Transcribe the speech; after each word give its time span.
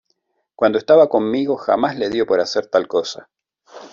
Cuando 0.55 0.79
estaba 0.79 1.09
conmigo 1.09 1.57
jamás 1.57 1.95
le 1.95 2.09
dio 2.09 2.25
por 2.25 2.39
hacer 2.41 2.65
tal 2.65 2.87
cosa". 2.87 3.29